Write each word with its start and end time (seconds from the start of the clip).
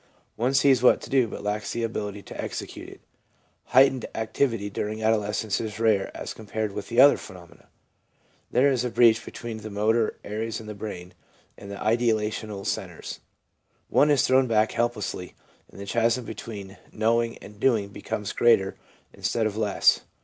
One 0.35 0.55
sees 0.55 0.81
what 0.81 0.99
to 1.01 1.11
do, 1.11 1.27
but 1.27 1.43
lacks 1.43 1.73
the 1.73 1.83
ability 1.83 2.23
to 2.23 2.41
execute 2.41 2.89
it. 2.89 3.01
Heightened 3.65 4.07
activity 4.15 4.67
during 4.67 5.03
adolescence 5.03 5.61
is 5.61 5.79
rare 5.79 6.09
as 6.17 6.33
compared 6.33 6.71
with 6.73 6.87
the 6.87 6.99
other 6.99 7.17
phenomena. 7.17 7.67
There 8.49 8.71
is 8.71 8.83
a 8.83 8.89
breach 8.89 9.23
between 9.23 9.57
the 9.57 9.69
motor 9.69 10.17
areas 10.23 10.59
in 10.59 10.65
the 10.65 10.73
brain 10.73 11.13
and 11.55 11.69
the 11.69 11.75
ideational 11.75 12.65
centres. 12.65 13.19
One 13.89 14.09
is 14.09 14.25
thrown 14.25 14.47
back 14.47 14.71
helplessly, 14.71 15.35
and 15.69 15.79
the 15.79 15.85
chasm 15.85 16.25
between 16.25 16.77
knowing 16.91 17.37
and 17.37 17.59
doing 17.59 17.89
becomes 17.89 18.33
greater 18.33 18.77
instead 19.13 19.45
of 19.45 19.55
less. 19.55 19.99